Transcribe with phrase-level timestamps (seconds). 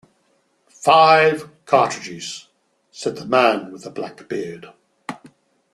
[0.67, 2.47] "Five cartridges,"
[2.89, 4.73] said the man with the black beard.